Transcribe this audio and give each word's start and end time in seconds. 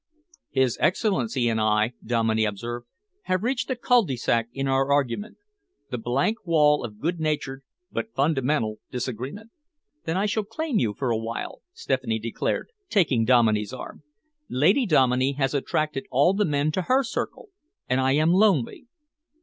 "His 0.49 0.79
Excellency 0.81 1.47
and 1.47 1.61
I," 1.61 1.93
Dominey 2.03 2.43
observed, 2.43 2.87
"have 3.25 3.43
reached 3.43 3.69
a 3.69 3.75
cul 3.75 4.03
de 4.03 4.15
sac 4.15 4.49
in 4.51 4.67
our 4.67 4.91
argument, 4.91 5.37
the 5.91 5.99
blank 5.99 6.43
wall 6.43 6.83
of 6.83 6.97
good 6.99 7.19
natured 7.19 7.61
but 7.91 8.11
fundamental 8.15 8.77
disagreement." 8.89 9.51
"Then 10.05 10.17
I 10.17 10.25
shall 10.25 10.41
claim 10.43 10.79
you 10.79 10.95
for 10.95 11.11
a 11.11 11.17
while," 11.19 11.61
Stephanie 11.73 12.17
declared, 12.17 12.71
taking 12.89 13.25
Dominey's 13.25 13.73
arm. 13.73 14.01
"Lady 14.49 14.87
Dominey 14.87 15.33
has 15.33 15.53
attracted 15.53 16.05
all 16.09 16.33
the 16.33 16.45
men 16.45 16.71
to 16.71 16.81
her 16.81 17.03
circle, 17.03 17.49
and 17.87 18.01
I 18.01 18.13
am 18.13 18.31
lonely." 18.33 18.87